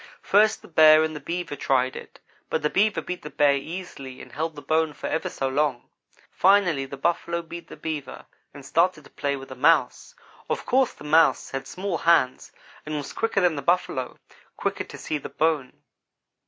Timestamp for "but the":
2.49-2.71